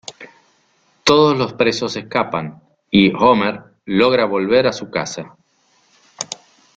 [1.03, 2.59] Todos los presos escapan
[2.89, 5.37] y Homer logra volver a su casa.